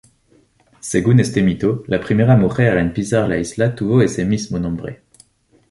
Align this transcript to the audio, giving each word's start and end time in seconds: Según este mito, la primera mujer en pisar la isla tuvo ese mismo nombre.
Según 0.79 1.19
este 1.19 1.43
mito, 1.43 1.83
la 1.85 2.01
primera 2.01 2.35
mujer 2.35 2.75
en 2.79 2.91
pisar 2.91 3.29
la 3.29 3.37
isla 3.37 3.75
tuvo 3.75 4.01
ese 4.01 4.25
mismo 4.25 4.57
nombre. 4.57 5.03